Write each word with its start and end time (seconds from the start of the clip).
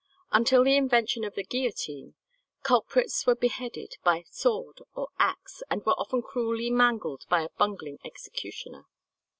Until 0.31 0.63
the 0.63 0.75
invention 0.77 1.23
of 1.23 1.35
the 1.35 1.43
guillotine, 1.43 2.15
culprits 2.63 3.27
were 3.27 3.35
beheaded 3.35 3.97
by 4.03 4.23
sword 4.31 4.79
or 4.95 5.09
axe, 5.19 5.61
and 5.69 5.85
were 5.85 5.93
often 5.99 6.23
cruelly 6.23 6.71
mangled 6.71 7.23
by 7.29 7.43
a 7.43 7.49
bungling 7.59 7.99
executioner. 8.03 8.87